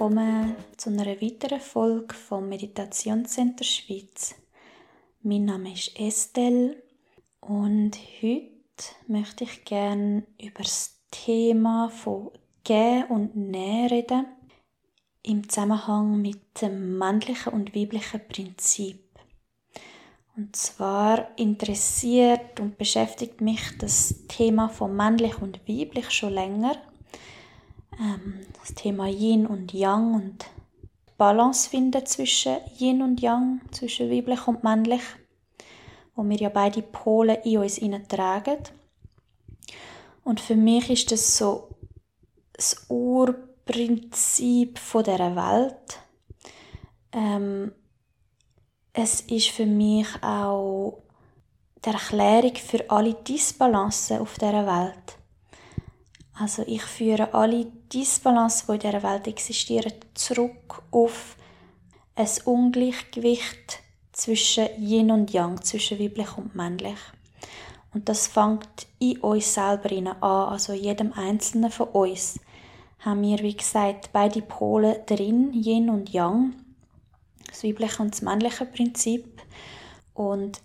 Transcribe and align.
willkommen 0.00 0.56
zu 0.78 0.88
einer 0.88 1.04
weiteren 1.04 1.60
Folge 1.60 2.14
vom 2.14 2.48
Meditationscenter 2.48 3.64
Schweiz. 3.64 4.34
Mein 5.22 5.44
Name 5.44 5.74
ist 5.74 5.94
Estelle 6.00 6.82
und 7.40 7.98
heute 8.22 8.94
möchte 9.08 9.44
ich 9.44 9.62
gerne 9.66 10.22
über 10.40 10.62
das 10.62 11.02
Thema 11.10 11.90
von 11.90 12.30
Gehen 12.64 13.08
und 13.10 13.36
Nehmen 13.36 13.88
reden 13.88 14.24
im 15.22 15.46
Zusammenhang 15.46 16.22
mit 16.22 16.62
dem 16.62 16.96
männlichen 16.96 17.52
und 17.52 17.76
weiblichen 17.76 18.26
Prinzip. 18.26 19.04
Und 20.34 20.56
zwar 20.56 21.38
interessiert 21.38 22.58
und 22.58 22.78
beschäftigt 22.78 23.42
mich 23.42 23.76
das 23.76 24.26
Thema 24.28 24.70
von 24.70 24.96
männlich 24.96 25.42
und 25.42 25.60
weiblich 25.68 26.10
schon 26.10 26.32
länger 26.32 26.78
ähm, 27.98 28.40
das 28.60 28.74
Thema 28.74 29.06
Yin 29.08 29.46
und 29.46 29.72
Yang 29.72 30.14
und 30.14 30.46
Balance 31.18 31.68
finden 31.68 32.04
zwischen 32.06 32.56
Yin 32.78 33.02
und 33.02 33.20
Yang, 33.20 33.60
zwischen 33.72 34.10
weiblich 34.10 34.46
und 34.46 34.64
männlich, 34.64 35.02
wo 36.14 36.24
wir 36.24 36.36
ja 36.36 36.48
beide 36.48 36.82
Pole 36.82 37.42
in 37.44 37.58
uns 37.58 37.80
tragen. 38.08 38.58
Und 40.24 40.40
für 40.40 40.56
mich 40.56 40.90
ist 40.90 41.12
das 41.12 41.36
so 41.36 41.68
das 42.52 42.86
Urprinzip 42.88 44.78
von 44.78 45.04
der 45.04 45.34
Welt. 45.34 45.98
Ähm, 47.12 47.72
es 48.92 49.22
ist 49.22 49.48
für 49.48 49.66
mich 49.66 50.06
auch 50.22 51.02
die 51.84 51.90
Erklärung 51.90 52.54
für 52.56 52.88
alle 52.90 53.14
Disbalancen 53.14 54.18
auf 54.18 54.36
der 54.38 54.66
Welt. 54.66 55.19
Also 56.40 56.64
ich 56.66 56.80
führe 56.80 57.34
alle 57.34 57.66
Disbalance, 57.92 58.64
die 58.66 58.72
in 58.72 58.78
dieser 58.78 59.02
Welt 59.02 59.26
existieren, 59.26 59.92
zurück 60.14 60.82
auf 60.90 61.36
ein 62.14 62.28
Ungleichgewicht 62.46 63.80
zwischen 64.12 64.68
Yin 64.78 65.10
und 65.10 65.34
Yang, 65.34 65.62
zwischen 65.62 65.98
weiblich 65.98 66.38
und 66.38 66.54
männlich. 66.54 66.96
Und 67.92 68.08
das 68.08 68.26
fängt 68.26 68.86
in 68.98 69.18
uns 69.18 69.52
selber 69.52 69.94
an, 69.94 70.16
also 70.22 70.72
jedem 70.72 71.12
Einzelnen 71.12 71.70
von 71.70 71.88
uns 71.88 72.40
haben 73.00 73.20
wir, 73.20 73.40
wie 73.40 73.56
gesagt, 73.56 74.08
beide 74.14 74.40
Pole 74.40 75.02
drin, 75.04 75.52
Yin 75.52 75.90
und 75.90 76.10
Yang, 76.10 76.54
das 77.48 77.64
weibliche 77.64 78.02
und 78.02 78.14
das 78.14 78.22
männliche 78.22 78.64
Prinzip. 78.64 79.42
Und 80.14 80.62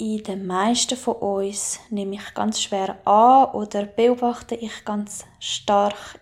in 0.00 0.22
den 0.22 0.46
meisten 0.46 0.96
von 0.96 1.16
uns 1.16 1.78
nehme 1.90 2.14
ich 2.16 2.34
ganz 2.34 2.60
schwer 2.60 2.96
an 3.06 3.50
oder 3.52 3.84
beobachte 3.84 4.54
ich 4.54 4.84
ganz 4.84 5.26
stark 5.38 6.18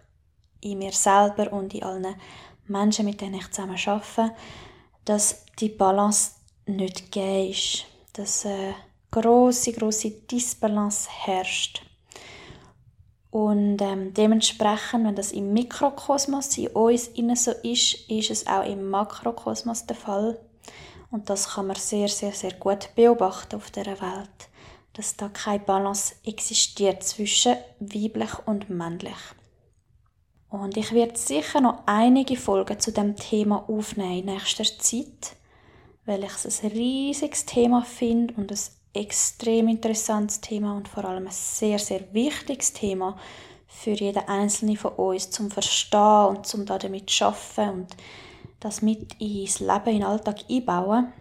in 0.61 0.79
mir 0.79 0.93
selber 0.93 1.53
und 1.53 1.73
in 1.75 1.85
allen 1.85 2.17
Menschen, 2.67 3.05
mit 3.05 3.21
denen 3.21 3.35
ich 3.35 3.51
zusammen 3.51 3.79
arbeite, 3.87 4.35
dass 5.05 5.47
die 5.61 5.69
Balance 5.69 6.33
nicht 6.67 7.13
gegeben 7.13 7.51
ist, 7.51 7.87
dass 8.15 8.45
eine 8.45 8.75
grosse, 9.11 9.73
grosse 9.73 10.11
Disbalance 10.11 11.09
herrscht. 11.11 11.83
Und 13.31 13.81
ähm, 13.81 14.13
dementsprechend, 14.13 15.05
wenn 15.05 15.15
das 15.15 15.33
im 15.33 15.53
Mikrokosmos 15.53 16.59
in 16.59 16.69
uns 16.69 17.11
so 17.45 17.53
ist, 17.63 18.11
ist 18.11 18.31
es 18.31 18.47
auch 18.47 18.65
im 18.65 18.89
Makrokosmos 18.89 19.87
der 19.87 19.97
Fall. 19.97 20.41
Und 21.11 21.31
das 21.31 21.51
kann 21.51 21.67
man 21.67 21.77
sehr, 21.77 22.09
sehr, 22.09 22.33
sehr 22.33 22.53
gut 22.55 22.91
beobachten 22.95 23.57
auf 23.57 23.71
der 23.71 23.87
Welt, 23.87 24.49
dass 24.93 25.17
da 25.17 25.29
keine 25.29 25.61
Balance 25.61 26.15
existiert 26.25 27.03
zwischen 27.03 27.57
weiblich 27.81 28.47
und 28.47 28.69
männlich. 28.69 29.17
Und 30.51 30.77
ich 30.77 30.93
werde 30.93 31.19
sicher 31.19 31.61
noch 31.61 31.83
einige 31.87 32.37
Folgen 32.37 32.81
zu 32.81 32.93
dem 32.93 33.17
Thema 33.17 33.69
aufnehmen 33.69 34.19
in 34.19 34.25
nächster 34.27 34.65
Zeit, 34.65 35.37
weil 36.07 36.25
ich 36.25 36.33
es 36.45 36.63
ein 36.63 36.71
riesiges 36.71 37.45
Thema 37.45 37.83
finde 37.83 38.35
und 38.35 38.51
ein 38.51 38.59
extrem 38.95 39.69
interessantes 39.69 40.41
Thema 40.41 40.75
und 40.75 40.89
vor 40.89 41.05
allem 41.05 41.27
ein 41.27 41.33
sehr, 41.33 41.79
sehr 41.79 42.13
wichtiges 42.15 42.73
Thema 42.73 43.19
für 43.67 43.91
jeden 43.91 44.27
Einzelnen 44.27 44.79
von 44.79 44.93
uns 44.95 45.31
zum 45.31 45.51
Verstehen 45.51 46.27
und 46.29 46.47
zum 46.47 46.65
damit 46.65 47.11
zu 47.11 47.27
arbeiten 47.27 47.81
und 47.81 47.97
das 48.61 48.83
mit 48.83 49.15
ins 49.21 49.61
Leben, 49.61 49.87
in 49.87 49.99
den 49.99 50.05
Alltag 50.05 50.45
einbauen. 50.51 51.13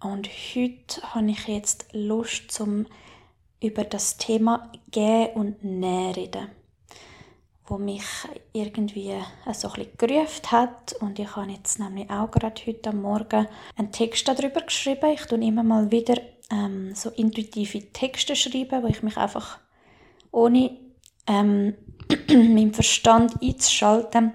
Und 0.00 0.28
heute 0.28 1.14
habe 1.14 1.30
ich 1.30 1.46
jetzt 1.46 1.86
Lust, 1.92 2.50
zum 2.50 2.86
über 3.62 3.84
das 3.84 4.16
Thema 4.16 4.72
Gehen 4.90 5.30
und 5.34 5.62
Nähen 5.62 6.12
reden, 6.14 6.48
wo 7.66 7.78
mich 7.78 8.02
irgendwie 8.52 9.14
so 9.52 9.70
ein 9.70 9.86
gerufen 9.96 10.50
hat. 10.50 10.94
Und 10.94 11.18
ich 11.20 11.36
habe 11.36 11.52
jetzt 11.52 11.78
nämlich 11.78 12.10
auch 12.10 12.30
gerade 12.30 12.60
heute 12.66 12.92
Morgen 12.92 13.46
einen 13.76 13.92
Text 13.92 14.26
darüber 14.26 14.62
geschrieben. 14.62 15.12
Ich 15.12 15.26
tue 15.26 15.42
immer 15.44 15.62
mal 15.62 15.92
wieder 15.92 16.20
ähm, 16.50 16.92
so 16.96 17.10
intuitive 17.10 17.92
Texte 17.92 18.34
schreiben, 18.34 18.82
wo 18.82 18.88
ich 18.88 19.04
mich 19.04 19.16
einfach 19.16 19.60
ohne 20.32 20.76
ähm, 21.28 21.74
meinen 22.28 22.74
Verstand 22.74 23.40
einzuschalten 23.40 24.32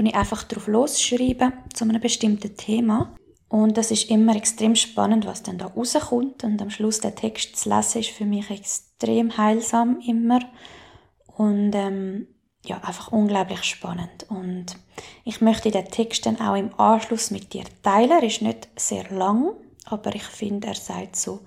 tue 0.00 0.08
ich 0.08 0.14
einfach 0.14 0.44
drauf 0.44 0.66
losschreiben 0.66 1.52
zu 1.74 1.84
einem 1.84 2.00
bestimmten 2.00 2.56
Thema. 2.56 3.14
Und 3.48 3.76
das 3.76 3.90
ist 3.90 4.10
immer 4.10 4.34
extrem 4.34 4.74
spannend, 4.76 5.26
was 5.26 5.42
dann 5.42 5.58
da 5.58 5.66
rauskommt. 5.66 6.44
Und 6.44 6.62
am 6.62 6.70
Schluss 6.70 7.00
der 7.00 7.14
Text 7.14 7.56
zu 7.56 7.68
lesen 7.68 8.00
ist 8.00 8.10
für 8.10 8.24
mich 8.24 8.50
extrem 8.50 9.36
heilsam 9.36 10.00
immer. 10.00 10.40
Und 11.36 11.72
ähm, 11.74 12.28
ja, 12.64 12.78
einfach 12.78 13.12
unglaublich 13.12 13.64
spannend. 13.64 14.26
Und 14.28 14.76
ich 15.24 15.40
möchte 15.40 15.70
den 15.70 15.86
Text 15.86 16.24
dann 16.24 16.40
auch 16.40 16.54
im 16.56 16.72
Anschluss 16.78 17.30
mit 17.30 17.52
dir 17.52 17.64
teilen. 17.82 18.10
Er 18.10 18.22
ist 18.22 18.42
nicht 18.42 18.68
sehr 18.76 19.10
lang, 19.10 19.52
aber 19.84 20.14
ich 20.14 20.22
finde, 20.22 20.68
er 20.68 20.74
sagt 20.74 21.16
so 21.16 21.40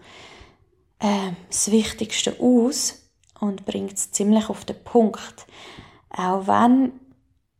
äh, 0.99 1.31
das 1.47 1.71
Wichtigste 1.71 2.35
aus 2.39 3.09
und 3.39 3.65
bringt 3.65 3.93
es 3.93 4.11
ziemlich 4.11 4.49
auf 4.49 4.65
den 4.65 4.83
Punkt. 4.83 5.47
Auch 6.09 6.45
wenn 6.47 6.91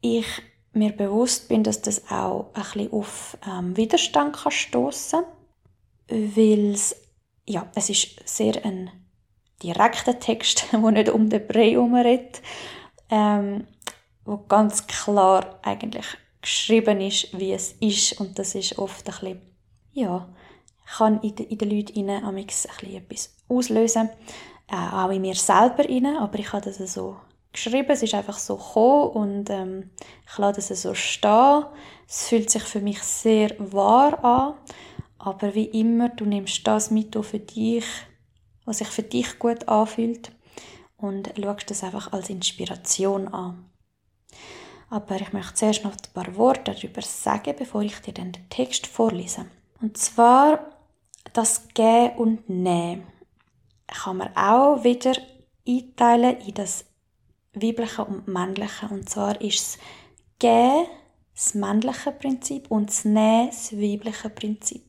ich 0.02 0.28
mir 0.74 0.92
bewusst 0.92 1.48
bin, 1.48 1.64
dass 1.64 1.82
das 1.82 2.10
auch 2.10 2.52
ein 2.54 2.64
bisschen 2.64 2.92
auf 2.94 3.38
ähm, 3.48 3.78
Widerstand 3.78 4.36
kann 4.36 4.52
stoßen 4.52 5.24
kann, 6.08 6.36
weil 6.36 6.72
es, 6.72 6.96
ja, 7.48 7.68
es 7.76 7.90
ist 7.90 8.28
sehr 8.28 8.66
ein 8.66 8.92
direkter 9.62 10.20
Text, 10.20 10.66
der 10.72 10.80
nicht 10.92 11.10
um 11.10 11.30
den 11.30 11.48
Brei 11.48 11.72
herumredet, 11.72 12.42
ähm, 13.10 13.68
wo 14.26 14.38
ganz 14.38 14.88
klar 14.88 15.60
eigentlich 15.62 16.06
geschrieben 16.42 17.00
ist, 17.02 17.38
wie 17.38 17.54
es 17.54 17.74
ist 17.80 18.20
und 18.20 18.38
das 18.38 18.56
ist 18.56 18.78
oft 18.78 19.08
ein 19.08 19.14
bisschen, 19.14 19.42
ja, 19.94 20.28
kann 20.98 21.22
in, 21.22 21.36
in 21.38 21.58
den 21.58 21.70
Leuten 21.70 22.10
rein 22.10 22.24
ein 22.26 22.46
bisschen 22.46 22.96
etwas 22.96 23.36
auslösen, 23.48 24.10
äh, 24.68 24.76
auch 24.76 25.10
in 25.10 25.22
mir 25.22 25.36
selber 25.36 25.88
rein, 25.88 26.18
aber 26.18 26.40
ich 26.40 26.52
habe 26.52 26.66
das 26.66 26.78
so 26.94 27.18
geschrieben, 27.53 27.91
es 27.91 28.03
ist 28.03 28.14
einfach 28.14 28.38
so 28.38 28.58
gekommen 28.58 29.09
und 29.12 29.50
ähm, 29.50 29.91
ich 30.28 30.38
lasse 30.38 30.59
es 30.59 30.81
so 30.81 30.94
stehen. 30.94 31.66
Es 32.08 32.28
fühlt 32.28 32.50
sich 32.50 32.64
für 32.64 32.81
mich 32.81 33.02
sehr 33.03 33.56
wahr 33.59 34.24
an, 34.24 34.56
aber 35.19 35.56
wie 35.56 35.66
immer, 35.66 36.09
du 36.09 36.25
nimmst 36.25 36.68
das 36.68 36.92
mit 36.92 37.16
für 37.24 37.40
dich, 37.40 37.86
was 38.66 38.80
sich 38.80 38.90
für 38.90 39.03
dich 39.03 39.40
gut 39.40 39.68
anfühlt 39.69 40.31
und 40.97 41.31
schaust 41.40 41.69
das 41.69 41.84
einfach 41.84 42.12
als 42.12 42.30
Inspiration 42.30 43.28
an. 43.30 43.69
Aber 44.90 45.16
ich 45.16 45.34
möchte 45.34 45.56
zuerst 45.56 45.84
noch 45.84 45.94
ein 45.94 46.13
paar 46.13 46.36
Worte 46.36 46.74
darüber 46.74 47.02
sagen, 47.02 47.56
bevor 47.58 47.81
ich 47.81 48.00
dir 48.02 48.13
den 48.13 48.34
Text 48.50 48.86
vorlese. 48.86 49.46
Und 49.81 49.97
zwar 49.97 50.59
das 51.34 51.68
Gehen 51.74 52.12
und 52.18 52.50
Nehmen 52.50 53.07
kann 53.88 54.18
man 54.18 54.36
auch 54.36 54.83
wieder 54.83 55.13
einteilen 55.68 56.39
in 56.42 56.54
das 56.54 56.86
weibliche 57.54 58.06
und 58.06 58.28
männliche. 58.28 58.88
Und 58.90 59.10
zwar 59.10 59.40
ist 59.42 59.60
es 59.60 59.78
Gehen 60.40 60.88
das 61.34 61.56
männliche 61.56 62.12
Prinzip 62.12 62.70
und 62.70 62.90
das 62.90 63.06
Nehmen 63.06 63.48
das 63.48 63.72
weibliche 63.74 64.30
Prinzip. 64.30 64.84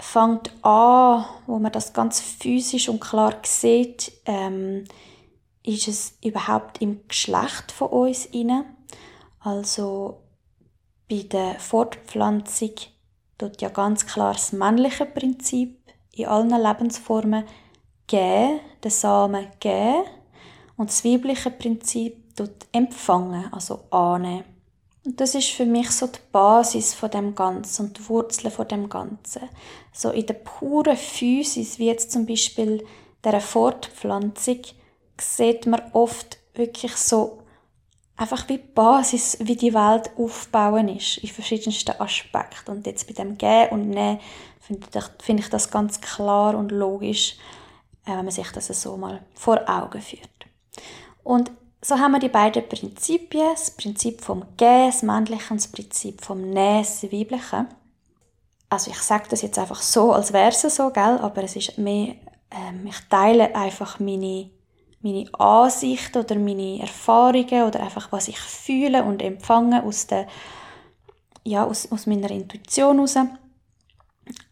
Fangt 0.00 0.50
an, 0.64 1.26
wo 1.46 1.58
man 1.58 1.72
das 1.72 1.92
ganz 1.92 2.20
physisch 2.20 2.88
und 2.88 3.00
klar 3.00 3.36
sieht, 3.42 4.12
ähm, 4.24 4.84
ist 5.62 5.88
es 5.88 6.16
überhaupt 6.24 6.80
im 6.80 7.06
Geschlecht 7.06 7.70
von 7.70 7.88
uns 7.88 8.26
inne. 8.26 8.64
Also 9.40 10.22
bei 11.08 11.24
der 11.24 11.60
Fortpflanzung 11.60 12.72
tut 13.36 13.60
ja 13.60 13.68
ganz 13.68 14.06
klar 14.06 14.32
das 14.32 14.52
männliche 14.52 15.04
Prinzip 15.04 15.78
in 16.12 16.26
allen 16.26 16.50
Lebensformen 16.50 17.44
geben, 18.06 18.60
den 18.82 18.90
Samen 18.90 19.48
geben 19.60 20.04
und 20.80 20.88
das 20.88 21.04
weibliche 21.04 21.50
Prinzip 21.50 22.34
tut 22.34 22.66
empfangen, 22.72 23.52
also 23.52 23.80
annehmen. 23.90 24.44
Und 25.04 25.20
das 25.20 25.34
ist 25.34 25.50
für 25.50 25.66
mich 25.66 25.90
so 25.90 26.06
die 26.06 26.18
Basis 26.32 26.94
von 26.94 27.10
dem 27.10 27.34
Ganzen 27.34 27.86
und 27.86 27.98
die 27.98 28.08
Wurzeln 28.08 28.50
von 28.50 28.66
dem 28.66 28.88
Ganzen. 28.88 29.42
So 29.92 30.08
in 30.08 30.24
der 30.24 30.34
puren 30.34 30.96
Physis, 30.96 31.78
wie 31.78 31.88
jetzt 31.88 32.12
zum 32.12 32.24
Beispiel 32.24 32.82
der 33.22 33.42
Fortpflanzung, 33.42 34.62
sieht 35.20 35.66
man 35.66 35.82
oft 35.92 36.38
wirklich 36.54 36.96
so 36.96 37.42
einfach 38.16 38.48
wie 38.48 38.56
die 38.56 38.64
Basis, 38.74 39.36
wie 39.40 39.56
die 39.56 39.74
Welt 39.74 40.10
aufbauen 40.16 40.88
ist, 40.88 41.18
in 41.18 41.28
verschiedensten 41.28 42.00
Aspekten. 42.00 42.70
Und 42.70 42.86
jetzt 42.86 43.06
bei 43.06 43.12
dem 43.12 43.36
Gehen 43.36 43.68
und 43.68 43.90
Nehmen 43.90 44.18
finde 44.60 44.86
ich, 44.94 45.04
find 45.22 45.40
ich 45.40 45.50
das 45.50 45.70
ganz 45.70 46.00
klar 46.00 46.54
und 46.54 46.72
logisch, 46.72 47.36
äh, 48.06 48.12
wenn 48.12 48.24
man 48.24 48.30
sich 48.30 48.50
das 48.52 48.68
so 48.68 48.96
mal 48.96 49.20
vor 49.34 49.68
Augen 49.68 50.00
führt. 50.00 50.40
Und 51.22 51.50
so 51.82 51.98
haben 51.98 52.12
wir 52.12 52.18
die 52.18 52.28
beiden 52.28 52.68
Prinzipien, 52.68 53.50
das 53.52 53.70
Prinzip 53.70 54.20
vom 54.20 54.44
Gehen, 54.56 54.90
das 54.90 55.02
und 55.02 55.30
das 55.30 55.68
Prinzip 55.68 56.22
vom 56.22 56.40
Nehmen, 56.40 56.80
das 56.80 57.02
Weibliche. 57.04 57.66
Also 58.68 58.90
ich 58.90 58.98
sage 58.98 59.28
das 59.30 59.42
jetzt 59.42 59.58
einfach 59.58 59.82
so, 59.82 60.12
als 60.12 60.32
wäre 60.32 60.50
es 60.50 60.60
so, 60.62 60.90
gell? 60.90 61.18
aber 61.18 61.42
es 61.42 61.56
ist 61.56 61.78
mehr, 61.78 62.14
ähm, 62.50 62.86
ich 62.86 63.00
teile 63.08 63.54
einfach 63.54 63.98
meine 63.98 64.50
meine 65.02 65.32
Ansichten 65.34 66.18
oder 66.18 66.34
meine 66.36 66.80
Erfahrungen 66.80 67.64
oder 67.64 67.80
einfach 67.80 68.12
was 68.12 68.28
ich 68.28 68.38
fühle 68.38 69.04
und 69.04 69.22
empfange 69.22 69.82
aus 69.82 70.06
der 70.06 70.26
ja 71.44 71.64
aus, 71.64 71.90
aus 71.90 72.06
meiner 72.06 72.30
Intuition 72.30 72.96
heraus, 72.96 73.16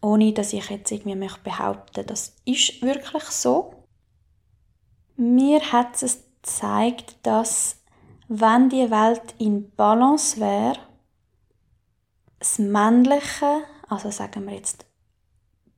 ohne 0.01 0.33
dass 0.33 0.53
ich 0.53 0.69
jetzt 0.69 0.91
irgendwie 0.91 1.15
möchte 1.15 1.41
behaupten, 1.41 2.05
das 2.07 2.35
ist 2.45 2.81
wirklich 2.81 3.23
so. 3.25 3.73
Mir 5.15 5.61
hat 5.71 6.01
es 6.01 6.23
gezeigt, 6.41 7.17
dass 7.23 7.77
wenn 8.27 8.69
die 8.69 8.89
Welt 8.91 9.35
in 9.37 9.71
Balance 9.75 10.39
wäre, 10.39 10.77
das 12.39 12.59
Männliche, 12.59 13.63
also 13.87 14.11
sagen 14.11 14.47
wir 14.47 14.55
jetzt 14.55 14.85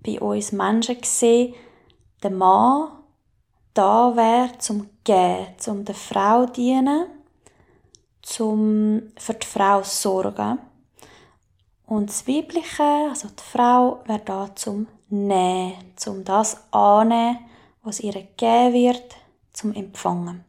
bei 0.04 0.20
uns 0.20 0.52
Menschen 0.52 1.00
gesehen, 1.00 1.54
der 2.22 2.32
Mann 2.32 2.92
da 3.74 4.16
wäre 4.16 4.58
zum 4.58 4.90
Geben, 5.04 5.48
zum 5.58 5.86
der 5.86 5.96
Frau 5.96 6.46
dienen, 6.46 7.08
zum 8.22 9.04
für 9.18 9.34
die 9.34 9.48
Frau 9.48 9.82
sorgen. 9.84 10.60
Und 11.86 12.10
das 12.10 12.28
Weibliche, 12.28 12.84
also 13.10 13.30
die 13.30 13.44
Frau, 13.44 14.02
wäre 14.06 14.22
da 14.24 14.56
zum 14.56 14.88
Nehmen, 15.10 15.94
zum 15.96 16.24
das 16.24 16.58
annehmen, 16.72 17.40
was 17.84 18.00
ihr 18.00 18.14
gegeben 18.14 18.74
wird, 18.74 19.16
zum 19.54 19.74
Empfangen. 19.74 20.46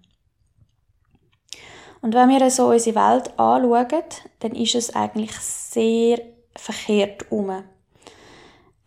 Und 2.03 2.15
wenn 2.15 2.29
wir 2.29 2.51
so 2.51 2.67
unsere 2.69 2.97
Welt 2.97 3.39
anschauen, 3.39 4.05
dann 4.41 4.53
ist 4.53 4.75
es 4.75 4.95
eigentlich 4.95 5.33
sehr 5.39 6.21
verkehrt 6.55 7.31
um. 7.31 7.63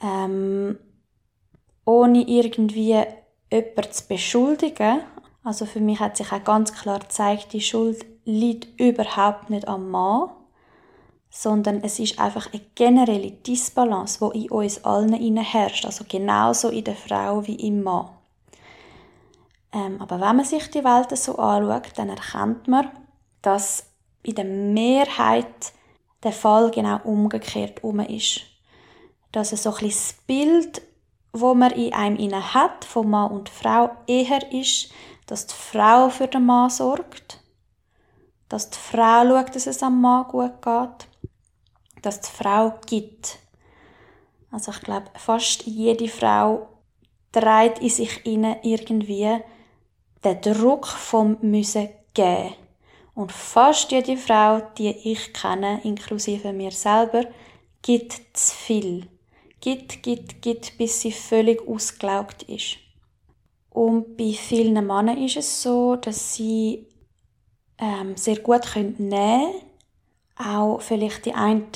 Ähm, 0.03 0.77
ohne 1.85 2.21
irgendwie 2.27 3.03
jemanden 3.51 3.91
zu 3.91 4.07
beschuldigen. 4.07 4.99
Also 5.43 5.65
für 5.65 5.79
mich 5.79 5.99
hat 5.99 6.17
sich 6.17 6.31
auch 6.31 6.43
ganz 6.43 6.73
klar 6.73 6.99
gezeigt, 6.99 7.53
die 7.53 7.61
Schuld 7.61 8.05
liegt 8.25 8.79
überhaupt 8.79 9.49
nicht 9.49 9.67
am 9.67 9.89
Mann, 9.89 10.31
sondern 11.29 11.83
es 11.83 11.99
ist 11.99 12.19
einfach 12.19 12.51
eine 12.51 12.63
generelle 12.75 13.31
Disbalance, 13.31 14.19
wo 14.19 14.31
in 14.31 14.49
uns 14.49 14.83
allen 14.83 15.37
herrscht, 15.37 15.85
also 15.85 16.03
genauso 16.07 16.69
in 16.69 16.83
der 16.83 16.95
Frau 16.95 17.45
wie 17.47 17.55
im 17.55 17.83
Mann. 17.83 18.09
Ähm, 19.71 20.01
aber 20.01 20.19
wenn 20.19 20.37
man 20.37 20.45
sich 20.45 20.69
die 20.71 20.83
Welt 20.83 21.15
so 21.17 21.37
anschaut, 21.37 21.91
dann 21.97 22.09
erkennt 22.09 22.67
man, 22.67 22.89
dass 23.45 23.85
in 24.23 24.35
der 24.35 24.45
Mehrheit 24.45 25.73
der 26.23 26.31
Fall 26.31 26.71
genau 26.71 26.99
umgekehrt 27.03 27.83
um 27.83 27.99
ist. 27.99 28.41
Dass 29.31 29.51
es 29.51 29.63
so 29.63 29.73
ein 29.73 29.87
das 29.87 30.15
Bild 30.25 30.81
wo 31.37 31.53
man 31.53 31.71
in 31.71 31.93
einem 31.93 32.53
hat, 32.53 32.85
von 32.85 33.09
Mann 33.09 33.31
und 33.31 33.49
Frau, 33.49 33.91
eher 34.07 34.53
ist, 34.53 34.89
dass 35.27 35.47
die 35.47 35.53
Frau 35.53 36.09
für 36.09 36.27
den 36.27 36.45
Mann 36.45 36.69
sorgt, 36.69 37.41
dass 38.47 38.69
die 38.69 38.77
Frau 38.77 39.25
schaut, 39.27 39.53
dass 39.53 39.67
es 39.67 39.83
am 39.83 39.99
Mann 39.99 40.27
gut 40.29 40.61
geht, 40.61 41.07
dass 42.01 42.21
die 42.21 42.31
Frau 42.31 42.75
gibt. 42.85 43.39
Also 44.49 44.71
ich 44.71 44.79
glaube, 44.81 45.07
fast 45.15 45.63
jede 45.63 46.07
Frau 46.07 46.69
trägt 47.33 47.79
in 47.79 47.89
sich 47.89 48.25
inne 48.25 48.59
irgendwie 48.63 49.39
den 50.23 50.41
Druck 50.41 50.87
vom 50.87 51.37
müssen 51.41 51.89
geben. 52.13 52.53
Und 53.15 53.31
fast 53.31 53.91
jede 53.91 54.17
Frau, 54.17 54.61
die 54.77 54.89
ich 54.89 55.33
kenne, 55.33 55.79
inklusive 55.83 56.53
mir 56.53 56.71
selber, 56.71 57.25
gibt 57.81 58.13
zu 58.33 58.53
viel 58.53 59.07
gibt, 59.65 60.03
gibt, 60.03 60.43
gibt, 60.43 60.77
bis 60.77 61.01
sie 61.01 61.11
völlig 61.11 61.67
ausgelaugt 61.67 62.43
ist. 62.43 62.77
Und 63.71 64.15
bei 64.15 64.31
vielen 64.33 64.75
Männern 64.85 65.17
ist 65.17 65.37
es 65.37 65.63
so, 65.63 65.95
dass 65.95 66.35
sie 66.35 66.85
ähm, 67.79 68.15
sehr 68.15 68.39
gut 68.39 68.61
können 68.61 68.95
nehmen 68.99 69.51
können. 70.37 70.51
Auch 70.53 70.81
vielleicht 70.81 71.25
die 71.25 71.33
einen 71.33 71.71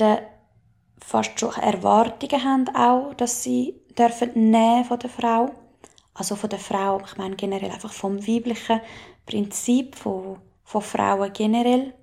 fast 1.00 1.40
schon 1.40 1.52
Erwartungen 1.54 2.44
haben, 2.44 2.68
auch, 2.76 3.12
dass 3.14 3.42
sie 3.42 3.74
dürfen 3.98 4.50
nehmen 4.50 4.84
von 4.84 5.00
der 5.00 5.10
Frau. 5.10 5.50
Also 6.14 6.36
von 6.36 6.48
der 6.48 6.60
Frau, 6.60 7.00
ich 7.04 7.16
meine 7.16 7.34
generell 7.34 7.72
einfach 7.72 7.92
vom 7.92 8.24
weiblichen 8.26 8.80
Prinzip 9.26 9.96
von, 9.96 10.38
von 10.70 10.82
Frauen 10.82 11.32
generell, 11.32 11.94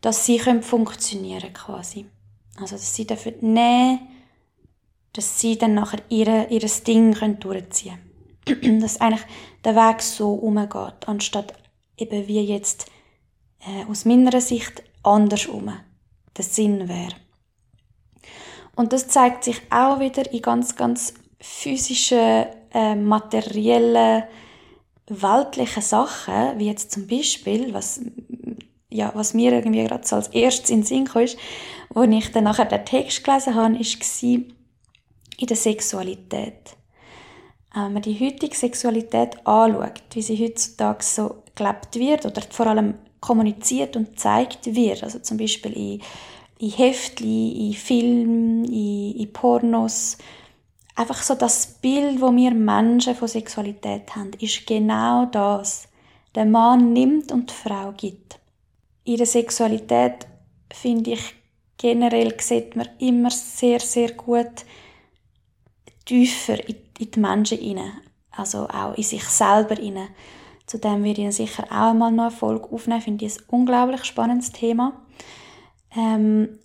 dass 0.00 0.26
sie 0.26 0.38
können 0.38 0.64
funktionieren 0.64 1.52
quasi. 1.52 2.06
Also 2.58 2.74
dass 2.74 2.94
sie 2.94 3.06
dürfen 3.06 3.34
nehmen 3.40 4.08
dass 5.14 5.38
sie 5.38 5.58
dann 5.58 5.74
nachher 5.74 6.00
ihre, 6.08 6.46
ihres 6.48 6.84
Ding 6.84 7.12
können 7.12 7.38
durchziehen 7.38 7.98
können. 8.46 8.80
dass 8.80 9.00
eigentlich 9.00 9.26
der 9.64 9.76
Weg 9.76 10.00
so 10.00 10.32
umgeht, 10.32 11.06
anstatt 11.06 11.54
eben 11.96 12.26
wie 12.26 12.40
jetzt 12.40 12.86
äh, 13.60 13.84
aus 13.90 14.06
meiner 14.06 14.40
Sicht 14.40 14.82
andersrum 15.02 15.72
der 16.36 16.44
Sinn 16.44 16.88
wäre. 16.88 17.14
Und 18.74 18.94
das 18.94 19.08
zeigt 19.08 19.44
sich 19.44 19.60
auch 19.70 20.00
wieder 20.00 20.32
in 20.32 20.40
ganz, 20.40 20.76
ganz 20.76 21.12
physischen, 21.40 22.46
äh, 22.72 22.94
materiellen, 22.94 24.24
weltlichen 25.08 25.82
Sachen, 25.82 26.58
wie 26.58 26.66
jetzt 26.66 26.92
zum 26.92 27.06
Beispiel, 27.06 27.74
was, 27.74 28.00
ja, 28.88 29.10
was 29.14 29.34
mir 29.34 29.52
irgendwie 29.52 29.84
gerade 29.84 30.06
so 30.06 30.16
als 30.16 30.28
erstes 30.28 30.70
in 30.70 30.80
den 30.80 30.86
Sinn 30.86 31.04
kam, 31.04 31.22
ist, 31.22 31.38
wo 31.90 32.02
ich 32.02 32.32
dann 32.32 32.44
nachher 32.44 32.66
den 32.66 32.84
Text 32.84 33.24
gelesen 33.24 33.54
habe, 33.54 33.76
ist 33.76 34.22
in 34.22 34.54
der 35.40 35.56
Sexualität. 35.56 36.76
Wenn 37.74 37.94
man 37.94 38.02
die 38.02 38.18
heutige 38.18 38.54
Sexualität 38.54 39.46
anschaut, 39.46 40.02
wie 40.12 40.22
sie 40.22 40.36
heutzutage 40.36 41.02
so 41.02 41.42
gelebt 41.54 41.96
wird 41.96 42.26
oder 42.26 42.42
vor 42.50 42.66
allem 42.66 42.94
kommuniziert 43.20 43.96
und 43.96 44.10
gezeigt 44.10 44.74
wird, 44.74 45.02
also 45.02 45.18
zum 45.20 45.38
Beispiel 45.38 45.72
in, 45.72 46.02
in 46.58 46.70
Heftli, 46.70 47.68
in 47.68 47.74
Filmen, 47.74 48.64
in, 48.64 49.16
in 49.16 49.32
Pornos, 49.32 50.18
einfach 50.94 51.22
so 51.22 51.34
das 51.34 51.66
Bild, 51.66 52.20
wo 52.20 52.34
wir 52.34 52.52
Menschen 52.52 53.14
von 53.14 53.28
Sexualität 53.28 54.14
haben, 54.14 54.32
ist 54.38 54.66
genau 54.66 55.26
das. 55.26 55.88
Der 56.34 56.44
Mann 56.44 56.92
nimmt 56.92 57.32
und 57.32 57.50
die 57.50 57.54
Frau 57.54 57.92
gibt. 57.92 58.38
In 59.04 59.16
der 59.16 59.26
Sexualität 59.26 60.26
finde 60.72 61.12
ich 61.12 61.34
generell 61.76 62.38
sieht 62.40 62.76
man 62.76 62.88
immer 62.98 63.30
sehr 63.30 63.80
sehr 63.80 64.12
gut 64.12 64.64
tiefer 66.04 66.68
in, 66.68 66.76
die 66.98 67.20
Menschen 67.20 67.58
hinein, 67.58 68.00
also 68.30 68.68
auch 68.68 68.94
in 68.94 69.02
sich 69.02 69.24
selber 69.24 69.74
hinein. 69.74 70.08
Zu 70.66 70.78
dem 70.78 71.04
werde 71.04 71.28
ich 71.28 71.36
sicher 71.36 71.64
auch 71.64 71.90
einmal 71.90 72.12
noch 72.12 72.24
eine 72.28 72.30
Folge 72.30 72.70
aufnehmen. 72.70 73.02
Finde 73.02 73.26
ich 73.26 73.36
ein 73.36 73.44
unglaublich 73.48 74.04
spannendes 74.04 74.52
Thema. 74.52 75.02
Ähm, 75.94 76.60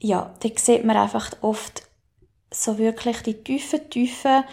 ja, 0.00 0.34
da 0.40 0.48
sieht 0.56 0.84
man 0.84 0.96
einfach 0.96 1.30
oft 1.42 1.82
so 2.52 2.78
wirklich 2.78 3.22
die 3.22 3.42
tiefen, 3.42 3.88
tiefen 3.90 4.44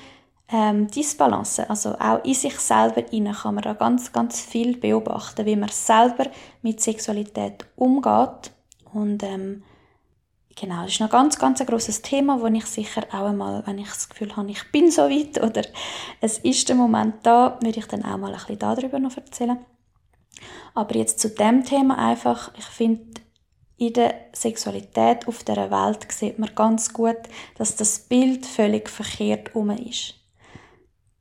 ähm, 0.52 0.88
Disbalancen. 0.88 1.66
Also 1.70 1.96
auch 2.00 2.24
in 2.24 2.34
sich 2.34 2.58
selber 2.60 3.04
hinein 3.10 3.36
kann 3.36 3.56
man 3.56 3.64
da 3.64 3.74
ganz, 3.74 4.12
ganz 4.12 4.42
viel 4.42 4.78
beobachten, 4.78 5.46
wie 5.46 5.56
man 5.56 5.70
selber 5.70 6.26
mit 6.62 6.82
Sexualität 6.82 7.66
umgeht 7.76 8.52
und 8.94 9.24
ähm, 9.24 9.64
Genau, 10.60 10.84
das 10.84 10.92
ist 10.92 11.00
noch 11.00 11.10
ganz, 11.10 11.40
ganz 11.40 11.62
ein 11.62 11.68
grosses 11.68 12.02
Thema, 12.02 12.42
wo 12.42 12.48
ich 12.48 12.66
sicher 12.66 13.04
auch 13.14 13.28
einmal, 13.28 13.66
wenn 13.66 13.78
ich 13.78 13.88
das 13.88 14.10
Gefühl 14.10 14.36
habe, 14.36 14.52
ich 14.52 14.70
bin 14.74 14.92
so 14.92 15.04
weit 15.04 15.42
oder 15.44 15.62
es 16.20 16.40
ist 16.40 16.68
der 16.68 16.76
Moment 16.76 17.16
da, 17.24 17.58
würde 17.62 17.80
ich 17.80 17.86
dann 17.86 18.04
auch 18.04 18.18
mal 18.18 18.34
ein 18.34 18.38
bisschen 18.38 18.60
darüber 18.60 19.00
noch 19.00 19.16
erzählen. 19.16 19.58
Aber 20.74 20.96
jetzt 20.96 21.20
zu 21.20 21.30
dem 21.30 21.64
Thema 21.64 21.98
einfach, 21.98 22.52
ich 22.58 22.66
finde, 22.66 23.19
in 23.80 23.94
der 23.94 24.14
Sexualität 24.34 25.28
auf 25.28 25.44
der 25.44 25.72
Welt 25.72 26.12
sieht 26.12 26.38
man 26.38 26.54
ganz 26.54 26.94
gut, 26.94 27.18
dass 27.56 27.76
das 27.76 28.00
Bild 28.00 28.46
völlig 28.46 28.90
verkehrt 28.90 29.56
um 29.56 29.70
ist. 29.72 30.16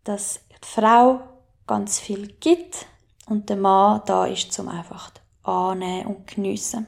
Dass 0.05 0.41
die 0.51 0.67
Frau 0.67 1.21
ganz 1.67 2.01
viel 2.01 2.29
gibt 2.41 2.87
und 3.27 3.49
der 3.49 3.57
Mann 3.57 4.03
da 4.07 4.27
ist, 4.27 4.53
zum 4.53 4.69
einfach 4.69 5.13
annehmen 5.45 6.07
und 6.07 6.27
geniessen 6.27 6.87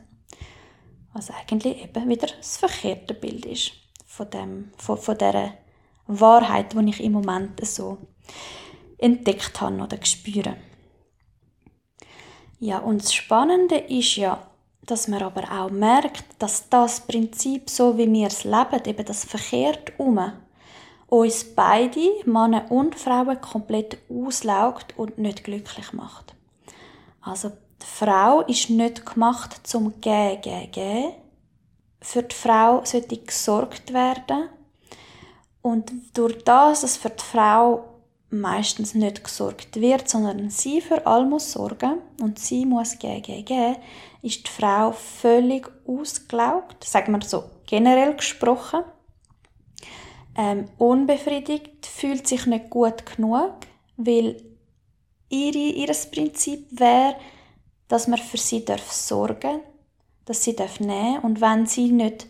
was 1.13 1.31
eigentlich 1.31 1.83
eben 1.83 2.09
wieder 2.09 2.29
das 2.29 2.57
verkehrte 2.57 3.15
Bild 3.15 3.47
ist 3.47 3.73
von, 4.07 4.31
dem, 4.31 4.73
von, 4.77 4.97
von 4.97 5.19
dieser 5.19 5.55
Wahrheit, 6.07 6.75
die 6.75 6.91
ich 6.91 7.03
im 7.03 7.13
Moment 7.13 7.65
so 7.67 7.99
entdeckt 8.99 9.61
habe 9.61 9.83
oder 9.83 9.99
spüre. 10.05 10.57
Ja, 12.59 12.79
und 12.79 13.03
das 13.03 13.15
Spannende 13.15 13.77
ist 13.77 14.17
ja, 14.17 14.50
dass 14.91 15.09
man 15.09 15.23
aber 15.23 15.45
auch 15.51 15.71
merkt, 15.71 16.25
dass 16.39 16.69
das 16.69 17.01
Prinzip, 17.01 17.71
so 17.71 17.97
wie 17.97 18.11
wir 18.13 18.27
es 18.27 18.45
leben, 18.45 18.85
eben 18.85 19.05
das 19.05 19.25
verkehrt 19.25 19.93
um, 19.99 20.21
uns 21.09 21.45
beide, 21.45 22.25
Männer 22.25 22.71
und 22.71 22.95
Frauen, 22.95 23.41
komplett 23.41 23.99
auslaugt 24.09 24.97
und 24.97 25.19
nicht 25.19 25.45
glücklich 25.45 25.93
macht. 25.93 26.35
Also 27.21 27.51
die 27.51 27.87
Frau 27.87 28.43
ist 28.43 28.71
nicht 28.71 29.07
gemacht 29.07 29.61
zum 29.67 30.01
Gehen, 30.01 30.41
Gehen, 30.41 30.71
Gehen. 30.71 31.13
Für 32.01 32.23
die 32.23 32.35
Frau 32.35 32.85
sollte 32.85 33.17
gesorgt 33.17 33.93
werden. 33.93 34.49
Und 35.63 35.93
durch 36.15 36.43
das, 36.45 36.81
dass 36.81 36.97
für 36.97 37.11
die 37.11 37.23
Frau 37.23 37.85
meistens 38.31 38.95
nicht 38.95 39.25
gesorgt 39.25 39.81
wird, 39.81 40.09
sondern 40.09 40.51
sie 40.51 40.81
für 40.81 41.07
all 41.07 41.27
muss 41.27 41.53
sorgen 41.53 41.99
und 42.21 42.39
sie 42.39 42.65
muss 42.65 42.99
gehen, 42.99 43.23
gehen, 43.23 43.45
gehen, 43.45 43.77
ist 44.23 44.47
die 44.47 44.51
Frau 44.51 44.93
völlig 44.93 45.71
ausgelaugt, 45.87 46.85
sagen 46.85 47.13
wir 47.13 47.23
so 47.23 47.45
generell 47.67 48.15
gesprochen, 48.15 48.83
ähm, 50.37 50.67
unbefriedigt, 50.79 51.87
fühlt 51.87 52.27
sich 52.27 52.47
nicht 52.47 52.71
gut 52.71 53.05
genug, 53.07 53.55
weil 53.97 54.43
ihre, 55.29 55.59
ihr 55.59 55.95
Prinzip 56.11 56.67
wäre, 56.71 57.17
dass 57.89 58.09
man 58.09 58.19
für 58.19 58.37
sie 58.39 58.65
darf 58.65 58.93
sorgen, 58.93 59.61
dass 60.25 60.45
sie 60.45 60.55
darf 60.55 60.81
nehmen. 60.81 61.19
Und 61.21 61.41
wenn 61.41 61.67
sie 61.67 61.91
nicht 61.91 62.27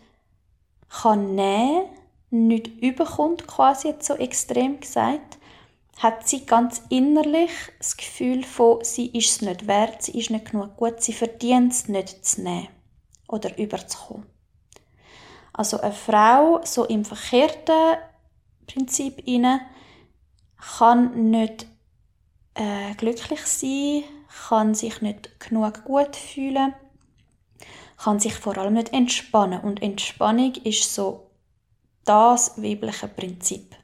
kann 0.88 1.34
nehmen, 1.34 1.84
nicht 2.30 2.68
überkommt 2.80 3.46
quasi 3.46 3.88
jetzt 3.88 4.06
so 4.06 4.14
extrem 4.14 4.80
gesagt, 4.80 5.38
hat 6.00 6.26
sie 6.26 6.46
ganz 6.46 6.82
innerlich 6.88 7.50
das 7.78 7.94
Gefühl 7.94 8.42
von, 8.42 8.82
sie 8.82 9.08
ist 9.08 9.30
es 9.30 9.42
nicht 9.42 9.66
wert, 9.66 10.02
sie 10.02 10.18
ist 10.18 10.30
nicht 10.30 10.50
genug 10.50 10.76
gut, 10.78 11.02
sie 11.02 11.12
verdient 11.12 11.72
es 11.72 11.88
nicht 11.88 12.24
zu 12.24 12.40
nehmen 12.40 12.68
oder 13.28 13.56
überzukommen. 13.58 14.26
Also 15.52 15.78
eine 15.78 15.92
Frau 15.92 16.62
so 16.64 16.86
im 16.86 17.04
verkehrten 17.04 17.98
Prinzip 18.66 19.26
inne 19.26 19.60
kann 20.78 21.30
nicht 21.30 21.66
äh, 22.54 22.94
glücklich 22.94 23.44
sein, 23.44 24.04
kann 24.48 24.74
sich 24.74 25.02
nicht 25.02 25.38
genug 25.38 25.84
gut 25.84 26.16
fühlen, 26.16 26.72
kann 27.98 28.20
sich 28.20 28.34
vor 28.34 28.56
allem 28.56 28.74
nicht 28.74 28.94
entspannen 28.94 29.60
und 29.60 29.82
Entspannung 29.82 30.54
ist 30.64 30.94
so 30.94 31.30
das 32.06 32.56
weibliche 32.56 33.08
Prinzip. 33.08 33.76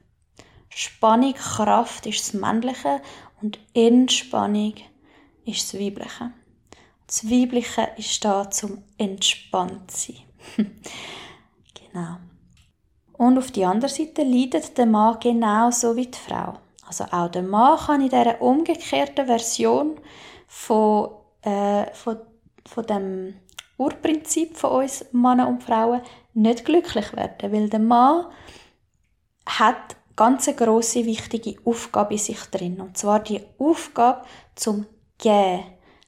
Spannung, 0.77 1.33
Kraft 1.33 2.05
ist 2.05 2.19
das 2.19 2.33
Männliche 2.33 3.01
und 3.41 3.57
Entspannung 3.73 4.75
ist 5.43 5.73
das 5.73 5.81
Weibliche. 5.81 6.31
Das 7.07 7.25
Weibliche 7.25 7.89
ist 7.97 8.23
da 8.23 8.47
zum 8.51 8.83
entspannt 8.95 9.89
sein. 9.89 10.17
genau. 11.73 12.17
Und 13.13 13.39
auf 13.39 13.49
die 13.49 13.65
andere 13.65 13.89
Seite 13.89 14.21
leidet 14.21 14.77
der 14.77 14.85
Mann 14.85 15.19
genauso 15.19 15.95
wie 15.95 16.05
die 16.05 16.17
Frau. 16.17 16.59
Also 16.85 17.05
auch 17.05 17.29
der 17.29 17.41
Mann 17.41 17.79
kann 17.79 18.01
in 18.01 18.09
dieser 18.09 18.39
umgekehrten 18.39 19.25
Version 19.25 19.99
von, 20.45 21.09
äh, 21.41 21.91
von, 21.93 22.17
von 22.67 22.85
dem 22.85 23.33
Urprinzip 23.79 24.55
von 24.55 24.83
uns 24.83 25.05
Männer 25.11 25.47
und 25.47 25.63
Frauen 25.63 26.01
nicht 26.35 26.65
glücklich 26.65 27.13
werden, 27.13 27.51
weil 27.51 27.67
der 27.67 27.79
Mann 27.79 28.27
hat 29.47 29.96
ganz 30.17 30.53
grosse, 30.53 31.05
wichtige 31.05 31.55
Aufgabe 31.63 32.15
in 32.15 32.19
sich 32.19 32.41
drin. 32.51 32.81
Und 32.81 32.97
zwar 32.97 33.21
die 33.21 33.41
Aufgabe 33.57 34.25
zum 34.55 34.85
Gehen, 35.17 35.63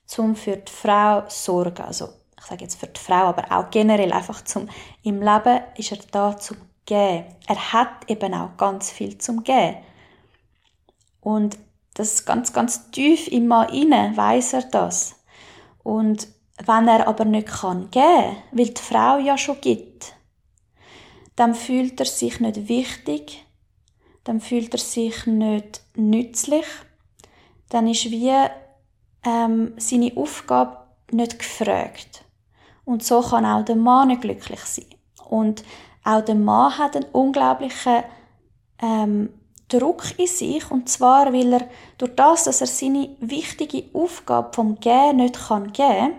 zum 0.06 0.36
für 0.36 0.58
die 0.58 0.72
Frau 0.72 1.24
sorgen. 1.30 1.84
Also, 1.84 2.10
ich 2.38 2.46
sage 2.46 2.64
jetzt 2.64 2.80
für 2.80 2.88
die 2.88 3.00
Frau, 3.00 3.28
aber 3.28 3.46
auch 3.52 3.70
generell 3.70 4.12
einfach 4.12 4.44
zum, 4.44 4.68
im 5.04 5.22
Leben 5.22 5.62
ist 5.78 5.92
er 5.94 6.00
da 6.12 6.38
zum 6.38 6.58
Gehen. 6.86 7.26
Er 7.48 7.74
hat 7.74 8.10
eben 8.10 8.34
auch 8.34 8.58
ganz 8.58 8.92
viel 8.92 9.18
zum 9.18 9.44
Gehen. 9.44 9.78
Und 11.22 11.58
das 11.94 12.26
ganz, 12.26 12.52
ganz 12.52 12.92
tief 12.92 13.28
im 13.28 13.48
Mann 13.48 13.70
inne 13.70 14.14
weiß 14.16 14.54
er 14.54 14.64
das. 14.64 15.16
Und 15.84 16.28
wenn 16.66 16.88
er 16.88 17.08
aber 17.08 17.26
nicht 17.26 17.48
kann 17.48 17.90
gehen, 17.92 18.38
weil 18.52 18.70
die 18.70 18.82
Frau 18.82 19.18
ja 19.18 19.38
schon 19.38 19.62
gibt, 19.62 20.14
dann 21.36 21.56
fühlt 21.56 22.00
er 22.00 22.06
sich 22.06 22.40
nicht 22.40 22.68
wichtig, 22.68 23.46
dann 24.30 24.42
fühlt 24.42 24.76
er 24.76 24.80
sich 24.80 25.26
nicht 25.26 25.82
nützlich, 25.96 26.68
dann 27.70 27.88
ist 27.88 28.12
wie 28.12 28.32
ähm, 29.26 29.74
seine 29.78 30.12
Aufgabe 30.16 30.78
nicht 31.10 31.40
gefragt. 31.40 32.26
Und 32.86 33.04
so 33.04 33.22
kann 33.22 33.44
auch 33.44 33.66
der 33.66 33.76
Mann 33.76 34.10
nicht 34.10 34.22
glücklich 34.22 34.60
sein. 34.60 34.86
Und 35.28 35.64
auch 36.04 36.22
der 36.22 36.36
Mann 36.36 36.78
hat 36.78 36.96
einen 36.96 37.08
unglaublichen 37.12 38.04
ähm, 38.80 39.34
Druck 39.68 40.04
in 40.20 40.28
sich, 40.28 40.70
und 40.70 40.88
zwar, 40.90 41.34
weil 41.34 41.54
er 41.54 41.68
durch 41.98 42.14
das, 42.16 42.44
dass 42.44 42.62
er 42.62 42.68
seine 42.68 43.10
wichtige 43.22 43.86
Aufgabe 43.94 44.54
vom 44.54 44.80
Gehen 44.80 45.16
nicht 45.16 45.48
kann 45.48 45.74
geben, 45.74 46.14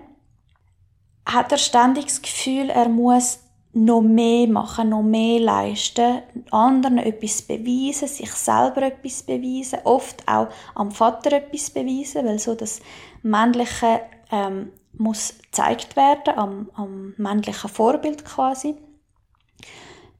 hat 1.26 1.52
er 1.52 1.58
ständig 1.58 2.06
das 2.06 2.22
Gefühl, 2.22 2.70
er 2.70 2.88
muss 2.88 3.38
noch 3.72 4.00
mehr 4.00 4.48
machen, 4.48 4.88
noch 4.88 5.02
mehr 5.02 5.38
leisten, 5.40 6.22
anderen 6.50 6.98
etwas 6.98 7.42
beweisen, 7.42 8.08
sich 8.08 8.32
selber 8.32 8.82
etwas 8.82 9.22
beweisen, 9.22 9.80
oft 9.84 10.26
auch 10.26 10.48
am 10.74 10.90
Vater 10.90 11.32
etwas 11.32 11.70
beweisen, 11.70 12.26
weil 12.26 12.38
so 12.38 12.54
das 12.54 12.80
Männliche 13.22 14.00
ähm, 14.32 14.72
muss 14.94 15.34
gezeigt 15.38 15.96
werden, 15.96 16.34
am, 16.36 16.70
am 16.74 17.14
männlichen 17.16 17.70
Vorbild 17.70 18.24
quasi. 18.24 18.74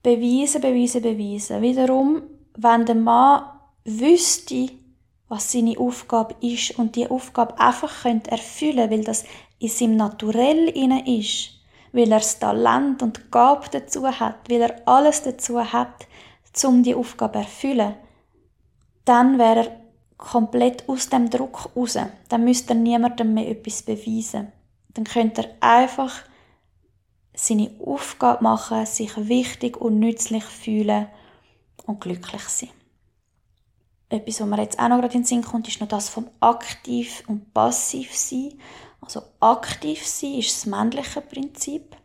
Beweisen, 0.02 0.60
beweisen, 0.60 1.02
beweisen. 1.02 1.60
Wiederum, 1.60 2.22
wenn 2.56 2.86
der 2.86 2.94
Mann 2.94 3.44
wüsste, 3.84 4.70
was 5.28 5.52
seine 5.52 5.78
Aufgabe 5.78 6.34
ist 6.40 6.78
und 6.78 6.96
die 6.96 7.08
Aufgabe 7.08 7.58
einfach 7.60 8.02
könnte 8.02 8.30
erfüllen, 8.30 8.90
weil 8.90 9.04
das 9.04 9.24
in 9.58 9.68
seinem 9.68 9.96
Naturell 9.96 10.68
inne 10.68 11.18
ist, 11.18 11.59
weil 11.92 12.12
er 12.12 12.18
das 12.18 12.38
Talent 12.38 13.02
und 13.02 13.16
die 13.18 13.30
Gabe 13.30 13.66
dazu 13.70 14.06
hat, 14.06 14.48
weil 14.48 14.62
er 14.62 14.88
alles 14.88 15.22
dazu 15.22 15.60
hat, 15.72 16.06
um 16.64 16.82
die 16.82 16.94
Aufgabe 16.94 17.34
zu 17.34 17.38
erfüllen, 17.38 17.94
dann 19.04 19.38
wäre 19.38 19.64
er 19.64 19.80
komplett 20.16 20.88
aus 20.88 21.08
dem 21.08 21.30
Druck 21.30 21.70
raus. 21.74 21.98
Dann 22.28 22.44
müsste 22.44 22.74
er 22.74 22.80
niemandem 22.80 23.34
mehr 23.34 23.48
etwas 23.48 23.82
beweisen. 23.82 24.52
Dann 24.90 25.04
könnte 25.04 25.42
er 25.42 25.50
einfach 25.60 26.22
seine 27.34 27.70
Aufgabe 27.84 28.42
machen, 28.42 28.84
sich 28.86 29.16
wichtig 29.16 29.80
und 29.80 29.98
nützlich 29.98 30.44
fühlen 30.44 31.06
und 31.86 32.00
glücklich 32.00 32.42
sein. 32.42 32.70
Etwas, 34.08 34.40
was 34.40 34.48
mir 34.48 34.60
jetzt 34.60 34.78
auch 34.78 34.88
noch 34.88 34.98
gerade 34.98 35.14
in 35.14 35.20
den 35.20 35.26
Sinn 35.26 35.42
kommt, 35.42 35.68
ist 35.68 35.80
noch 35.80 35.88
das 35.88 36.08
vom 36.08 36.28
aktiv 36.40 37.22
und 37.28 37.54
passiv 37.54 38.14
sein. 38.16 38.54
Also 39.00 39.22
aktiv 39.40 40.06
sein 40.06 40.34
ist 40.34 40.54
das 40.54 40.66
männliche 40.66 41.20
Prinzip 41.20 41.96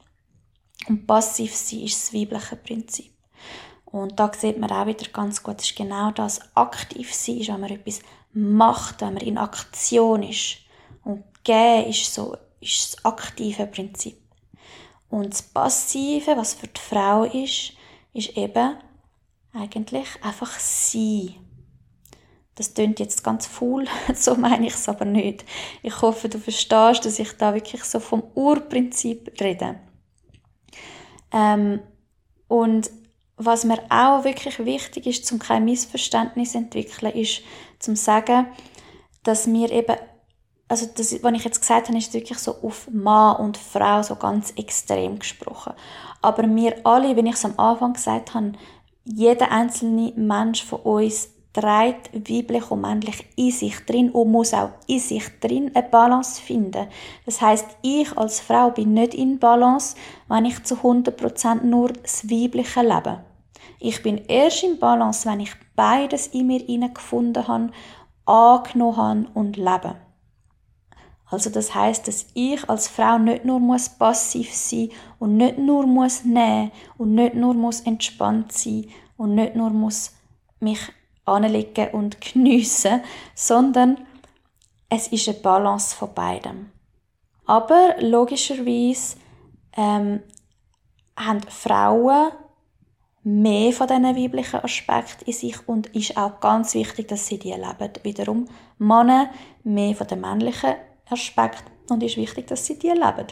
und 0.87 1.07
passiv 1.07 1.55
sein 1.55 1.81
ist 1.81 2.01
das 2.01 2.13
weibliche 2.13 2.55
Prinzip. 2.55 3.11
Und 3.85 4.19
da 4.19 4.31
sieht 4.33 4.57
man 4.57 4.71
auch 4.71 4.87
wieder 4.87 5.07
ganz 5.11 5.41
gut, 5.41 5.61
ist 5.61 5.75
genau 5.75 6.11
das. 6.11 6.41
Aktiv 6.55 7.13
sein 7.13 7.37
ist, 7.37 7.47
wenn 7.47 7.61
man 7.61 7.71
etwas 7.71 8.01
macht, 8.33 9.01
wenn 9.01 9.13
man 9.13 9.23
in 9.23 9.37
Aktion 9.37 10.23
ist. 10.23 10.57
Und 11.03 11.23
gehen 11.43 11.85
ist 11.85 12.13
so, 12.13 12.35
ist 12.59 12.93
das 12.93 13.05
aktive 13.05 13.67
Prinzip. 13.67 14.17
Und 15.09 15.31
das 15.33 15.41
Passive, 15.41 16.35
was 16.35 16.55
für 16.55 16.67
die 16.67 16.81
Frau 16.81 17.23
ist, 17.23 17.73
ist 18.13 18.35
eben 18.35 18.75
eigentlich 19.53 20.07
einfach 20.21 20.59
sein. 20.59 21.35
Das 22.55 22.73
klingt 22.73 22.99
jetzt 23.01 23.23
ganz 23.23 23.45
faul, 23.45 23.85
so 24.13 24.35
meine 24.35 24.67
ich 24.67 24.73
es 24.73 24.87
aber 24.87 25.05
nicht. 25.05 25.43
Ich 25.83 26.01
hoffe, 26.01 26.29
du 26.29 26.39
verstehst, 26.39 27.05
dass 27.05 27.19
ich 27.19 27.33
da 27.33 27.53
wirklich 27.53 27.83
so 27.83 27.99
vom 27.99 28.23
Urprinzip 28.33 29.39
rede. 29.41 29.75
Ähm, 31.33 31.81
und 32.47 32.89
was 33.37 33.65
mir 33.65 33.79
auch 33.89 34.23
wirklich 34.23 34.59
wichtig 34.59 35.07
ist, 35.07 35.25
zum 35.25 35.39
kein 35.39 35.65
Missverständnis 35.65 36.53
zu 36.53 36.59
entwickeln, 36.59 37.11
ist, 37.13 37.41
zum 37.79 37.97
sagen, 37.97 38.47
dass 39.23 39.47
wir 39.47 39.69
eben, 39.71 39.97
also 40.69 40.85
das, 40.95 41.21
was 41.21 41.33
ich 41.33 41.43
jetzt 41.43 41.59
gesagt 41.59 41.89
habe, 41.89 41.97
ist 41.97 42.13
wirklich 42.13 42.37
so 42.37 42.55
auf 42.61 42.87
Mann 42.89 43.35
und 43.37 43.57
Frau 43.57 44.01
so 44.01 44.15
ganz 44.15 44.51
extrem 44.51 45.19
gesprochen. 45.19 45.73
Aber 46.21 46.43
wir 46.43 46.85
alle, 46.85 47.15
wenn 47.17 47.25
ich 47.25 47.35
es 47.35 47.45
am 47.45 47.59
Anfang 47.59 47.93
gesagt 47.93 48.33
habe, 48.33 48.53
jeder 49.03 49.51
einzelne 49.51 50.13
Mensch 50.15 50.63
von 50.63 50.79
uns 50.79 51.34
trägt 51.55 52.13
weiblich 52.13 52.69
und 52.69 52.81
männlich 52.81 53.25
in 53.37 53.49
sich 53.49 53.79
drin 53.85 54.09
und 54.11 54.29
muss 54.29 54.53
auch 54.53 54.71
in 54.87 54.99
sich 54.99 55.23
drin 55.39 55.71
eine 55.73 55.87
Balance 55.87 56.41
finden. 56.41 56.87
Das 57.25 57.39
heißt, 57.41 57.77
ich 57.81 58.17
als 58.17 58.41
Frau 58.41 58.71
bin 58.71 58.93
nicht 58.93 59.13
in 59.13 59.39
Balance, 59.39 59.95
wenn 60.27 60.43
ich 60.43 60.61
zu 60.63 60.75
100% 60.75 61.63
nur 61.63 61.93
das 61.93 62.29
Weibliche 62.29 62.81
lebe. 62.81 63.23
Ich 63.79 64.03
bin 64.03 64.17
erst 64.27 64.63
in 64.63 64.79
Balance, 64.79 65.29
wenn 65.29 65.39
ich 65.39 65.53
beides 65.77 66.27
in 66.27 66.47
mir 66.47 66.89
gefunden 66.89 67.47
habe, 67.47 67.71
angenommen 68.25 68.97
habe 68.97 69.27
und 69.33 69.55
lebe. 69.55 69.95
Also 71.27 71.49
das 71.49 71.73
heißt, 71.73 72.05
dass 72.07 72.27
ich 72.33 72.69
als 72.69 72.89
Frau 72.89 73.17
nicht 73.17 73.45
nur 73.45 73.61
muss 73.61 73.87
passiv 73.87 74.53
sein 74.53 74.89
und 75.19 75.37
nicht 75.37 75.57
nur 75.57 75.87
muss 75.87 76.25
nehmen 76.25 76.71
und 76.97 77.15
nicht 77.15 77.33
nur 77.33 77.53
muss 77.53 77.79
entspannt 77.81 78.51
sein 78.51 78.87
und 79.15 79.35
nicht 79.35 79.55
nur 79.55 79.69
muss 79.69 80.11
mich 80.59 80.91
anlegen 81.25 81.89
und 81.89 82.21
geniessen, 82.33 83.01
sondern 83.33 84.05
es 84.89 85.07
ist 85.07 85.27
eine 85.27 85.37
Balance 85.37 85.95
von 85.95 86.13
beidem. 86.13 86.71
Aber 87.45 87.95
logischerweise 87.99 89.17
ähm, 89.75 90.21
haben 91.17 91.41
Frauen 91.49 92.31
mehr 93.23 93.73
von 93.73 93.87
diesen 93.87 94.15
weiblichen 94.15 94.63
Aspekten 94.63 95.25
in 95.25 95.33
sich 95.33 95.67
und 95.67 95.87
ist 95.95 96.15
auch 96.15 96.39
ganz 96.39 96.73
wichtig, 96.75 97.07
dass 97.07 97.27
sie 97.27 97.39
die 97.39 97.53
leben. 97.53 97.91
Wiederum 98.03 98.47
Männer 98.77 99.29
mehr 99.63 99.95
von 99.95 100.07
den 100.07 100.21
männlichen 100.21 100.75
Aspekten 101.09 101.71
und 101.89 102.03
ist 102.03 102.17
wichtig, 102.17 102.47
dass 102.47 102.65
sie 102.65 102.77
die 102.77 102.89
leben. 102.89 103.27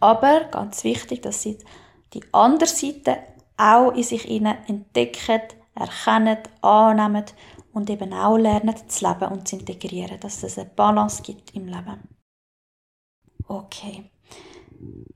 Aber 0.00 0.44
ganz 0.50 0.84
wichtig, 0.84 1.22
dass 1.22 1.42
sie 1.42 1.58
die 2.12 2.22
andere 2.32 2.68
Seite 2.68 3.18
auch 3.56 3.92
in 3.92 4.02
sich 4.02 4.28
entdecken, 4.28 5.42
erkennen, 5.78 6.38
annehmen 6.62 7.24
und 7.72 7.90
eben 7.90 8.12
auch 8.12 8.36
lernen 8.36 8.74
zu 8.88 9.06
leben 9.06 9.32
und 9.32 9.48
zu 9.48 9.56
integrieren, 9.56 10.18
dass 10.20 10.42
es 10.42 10.58
eine 10.58 10.68
Balance 10.68 11.22
gibt 11.22 11.54
im 11.54 11.66
Leben. 11.66 12.08
Okay. 13.46 14.10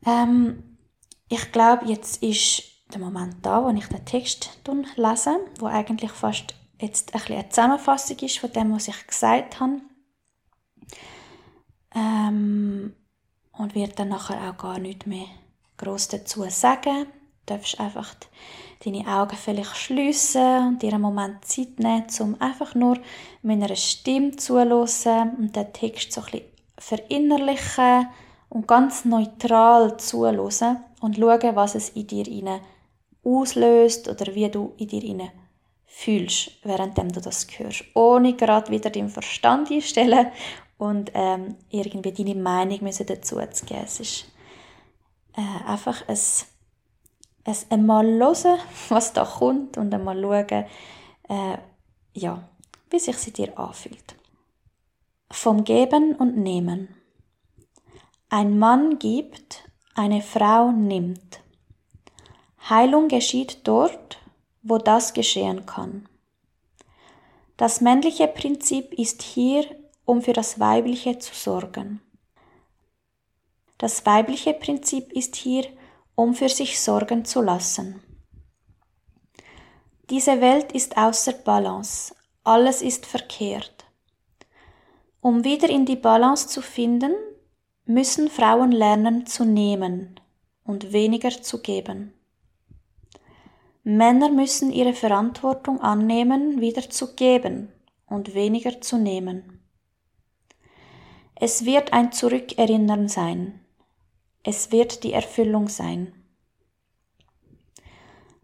Ähm, 0.07 0.79
ich 1.29 1.53
glaube, 1.53 1.87
jetzt 1.87 2.23
ist 2.23 2.63
der 2.93 3.01
Moment 3.01 3.37
da, 3.43 3.65
wo 3.65 3.71
ich 3.71 3.87
den 3.87 4.05
Text 4.05 4.61
lese, 4.97 5.41
wo 5.59 5.67
eigentlich 5.67 6.11
fast 6.11 6.55
jetzt 6.81 7.15
ein 7.15 7.23
eine 7.33 7.49
Zusammenfassung 7.49 8.19
ist 8.19 8.39
von 8.39 8.53
dem, 8.53 8.73
was 8.73 8.89
ich 8.89 9.07
gesagt 9.07 9.61
habe. 9.61 9.81
Ähm, 11.95 12.95
und 13.53 13.75
wird 13.75 13.99
dann 13.99 14.09
nachher 14.09 14.51
auch 14.51 14.57
gar 14.57 14.79
nicht 14.79 15.07
mehr 15.07 15.27
groß 15.77 16.09
dazu 16.09 16.45
sagen. 16.49 17.07
Du 17.47 17.55
darfst 17.55 17.79
einfach 17.79 18.15
deine 18.85 19.07
Augen 19.07 19.37
vielleicht 19.37 19.77
schliessen 19.77 20.69
und 20.69 20.83
dir 20.83 20.93
einen 20.93 21.03
Moment 21.03 21.45
Zeit 21.45 21.79
nehmen, 21.79 22.07
um 22.21 22.41
einfach 22.41 22.75
nur 22.75 22.99
meiner 23.43 23.75
Stimme 23.77 24.33
zuzuhören 24.33 25.37
und 25.37 25.55
den 25.55 25.73
Text 25.73 26.13
so 26.13 26.21
ein 26.21 26.27
bisschen 26.27 26.47
verinnerlichen 26.79 28.09
und 28.49 28.67
ganz 28.67 29.05
neutral 29.05 29.97
zuhören 29.99 30.79
und 31.01 31.17
schauen, 31.17 31.57
was 31.57 31.75
es 31.75 31.91
in 31.91 32.07
dir 32.07 32.61
auslöst 33.25 34.09
oder 34.09 34.35
wie 34.35 34.49
du 34.49 34.73
in 34.79 34.89
dir 34.89 35.31
fühlst, 35.87 36.51
während 36.65 36.99
du 36.99 37.21
das 37.21 37.47
hörst. 37.57 37.85
Ohne 37.95 38.35
gerade 38.35 38.71
wieder 38.71 38.91
deinen 38.91 39.11
Verstand 39.11 39.71
einstellen 39.71 40.29
und 40.79 41.13
ähm, 41.15 41.57
irgendwie 41.71 42.13
deine 42.13 42.35
Meinung 42.35 42.83
müssen 42.83 43.07
dazu 43.07 43.39
zu 43.53 43.67
geben. 43.67 43.83
Es 43.85 44.01
ist 44.01 44.25
äh, 45.37 45.69
einfach 45.69 46.09
ein, 46.09 46.19
ein 47.45 47.57
einmal 47.71 48.07
hören, 48.07 48.61
was 48.89 49.13
da 49.13 49.25
kommt 49.25 49.77
und 49.77 49.93
einmal 49.93 50.21
schauen, 50.21 50.65
äh, 51.29 51.59
ja, 52.15 52.49
wie 52.91 52.99
sich 52.99 53.17
sie 53.17 53.33
dir 53.33 53.59
anfühlt. 53.59 54.15
Vom 55.31 55.65
Geben 55.65 56.15
und 56.17 56.37
Nehmen. 56.37 56.95
Ein 58.29 58.59
Mann 58.59 58.99
gibt, 58.99 59.69
eine 59.95 60.23
Frau 60.23 60.71
nimmt. 60.71 61.41
Heilung 62.69 63.09
geschieht 63.09 63.61
dort, 63.65 64.19
wo 64.63 64.79
das 64.79 65.15
geschehen 65.15 65.67
kann. 65.67 66.09
Das 67.57 67.81
männliche 67.81 68.29
Prinzip 68.29 68.95
ist 68.95 69.23
hier, 69.23 69.65
um 70.05 70.23
für 70.23 70.33
das 70.33 70.61
weibliche 70.61 71.19
zu 71.19 71.35
sorgen. 71.35 72.01
Das 73.79 74.07
weibliche 74.07 74.55
Prinzip 74.55 75.13
ist 75.13 75.37
hier, 75.37 75.67
um 76.15 76.35
für 76.35 76.49
sich 76.49 76.81
sorgen 76.81 77.25
zu 77.25 77.41
lassen. 77.41 78.03
Diese 80.11 80.41
Welt 80.41 80.73
ist 80.73 80.97
außer 80.97 81.33
Balance, 81.33 82.15
alles 82.45 82.83
ist 82.83 83.07
verkehrt. 83.07 83.87
Um 85.21 85.45
wieder 85.45 85.71
in 85.71 85.87
die 85.87 85.97
Balance 85.97 86.49
zu 86.49 86.61
finden, 86.61 87.13
müssen 87.85 88.29
Frauen 88.29 88.73
lernen 88.73 89.27
zu 89.27 89.45
nehmen 89.45 90.21
und 90.65 90.93
weniger 90.93 91.31
zu 91.31 91.63
geben. 91.63 92.13
Männer 93.85 94.31
müssen 94.31 94.71
ihre 94.73 94.95
Verantwortung 94.95 95.81
annehmen, 95.81 96.61
wieder 96.61 96.89
zu 96.89 97.15
geben 97.15 97.73
und 98.07 98.35
weniger 98.35 98.81
zu 98.81 98.97
nehmen. 98.97 99.61
Es 101.35 101.65
wird 101.65 101.93
ein 101.93 102.13
Zurückerinnern 102.13 103.09
sein. 103.09 103.62
Es 104.43 104.73
wird 104.73 105.05
die 105.05 105.13
Erfüllung 105.13 105.69
sein. 105.69 106.13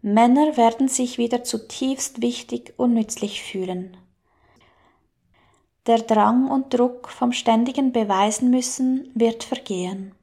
Männer 0.01 0.55
werden 0.55 0.87
sich 0.87 1.17
wieder 1.17 1.43
zutiefst 1.43 2.21
wichtig 2.21 2.73
und 2.77 2.93
nützlich 2.93 3.43
fühlen. 3.43 3.97
Der 5.87 5.99
Drang 5.99 6.49
und 6.49 6.73
Druck 6.73 7.09
vom 7.09 7.31
ständigen 7.31 7.91
Beweisen 7.91 8.49
müssen 8.49 9.11
wird 9.13 9.43
vergehen. 9.43 10.15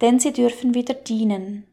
Denn 0.00 0.20
sie 0.20 0.32
dürfen 0.32 0.74
wieder 0.74 0.94
dienen, 0.94 1.66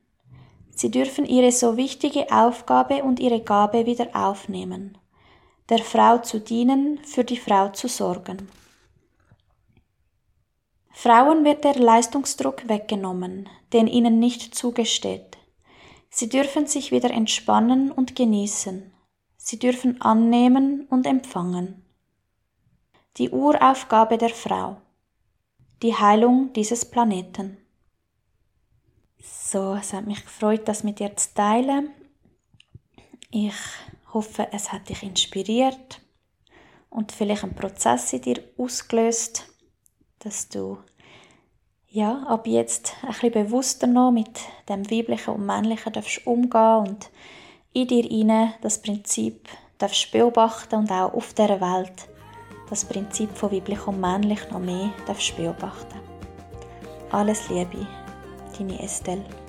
Sie 0.76 0.92
dürfen 0.92 1.26
ihre 1.26 1.54
so 1.54 1.78
wichtige 1.78 2.30
Aufgabe 2.32 3.04
und 3.04 3.22
ihre 3.22 3.40
Gabe 3.40 3.86
wieder 3.86 4.10
aufnehmen, 4.14 4.98
der 5.70 5.80
Frau 5.80 6.18
zu 6.18 6.42
dienen, 6.42 7.00
für 7.06 7.24
die 7.24 7.38
Frau 7.38 7.70
zu 7.70 7.88
sorgen. 7.88 8.50
Frauen 10.98 11.44
wird 11.44 11.66
der 11.66 11.76
Leistungsdruck 11.76 12.70
weggenommen, 12.70 13.50
den 13.74 13.86
ihnen 13.86 14.18
nicht 14.18 14.56
zugesteht. 14.56 15.38
Sie 16.10 16.30
dürfen 16.30 16.68
sich 16.68 16.94
wieder 16.94 17.12
entspannen 17.12 17.92
und 17.92 18.16
genießen. 18.16 18.94
Sie 19.36 19.60
dürfen 19.60 20.00
annehmen 20.00 20.88
und 20.90 21.06
empfangen. 21.06 21.84
Die 23.18 23.30
Uraufgabe 23.30 24.18
der 24.18 24.30
Frau. 24.30 24.78
Die 25.84 25.94
Heilung 25.94 26.54
dieses 26.54 26.90
Planeten. 26.90 27.58
So, 29.20 29.74
es 29.74 29.92
hat 29.92 30.08
mich 30.08 30.24
gefreut, 30.24 30.62
das 30.70 30.86
mit 30.86 31.00
dir 31.00 31.16
zu 31.18 31.34
teilen. 31.34 31.90
Ich 33.32 33.54
hoffe, 34.14 34.48
es 34.54 34.72
hat 34.72 34.88
dich 34.88 35.04
inspiriert 35.04 36.00
und 36.90 37.12
vielleicht 37.12 37.44
einen 37.44 37.54
Prozess 37.54 38.14
in 38.14 38.22
dir 38.22 38.42
ausgelöst, 38.58 39.52
dass 40.20 40.50
du 40.50 40.78
ja, 41.96 42.24
ab 42.28 42.46
jetzt 42.46 42.94
ein 43.04 43.10
bisschen 43.10 43.32
bewusster 43.32 43.88
noch 43.88 44.12
mit 44.12 44.42
dem 44.68 44.90
Weiblichen 44.92 45.34
und 45.34 45.46
Männlichen 45.46 45.94
darfst 45.94 46.28
umgehen 46.28 46.78
und 46.88 47.10
in 47.72 47.88
dir 47.88 48.10
inne 48.12 48.54
das 48.62 48.82
Prinzip 48.82 49.48
darfst 49.78 50.12
beobachten 50.12 50.76
und 50.76 50.92
auch 50.92 51.14
auf 51.14 51.34
der 51.34 51.62
Welt 51.62 52.10
das 52.70 52.84
Prinzip 52.84 53.30
von 53.38 53.52
weiblich 53.52 53.88
und 53.88 54.02
männlich 54.02 54.40
noch 54.52 54.60
mehr 54.60 54.92
darfst 55.06 55.38
beobachten. 55.38 56.00
Alles 57.12 57.48
Liebe. 57.50 57.88
Tini 58.56 58.78
Estelle. 58.80 59.45